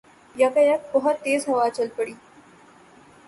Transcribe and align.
یکایک 0.35 0.81
بہت 0.93 1.17
تیز 1.23 1.47
ہوا 1.47 1.65
چل 1.75 1.87
پڑی 1.95 2.13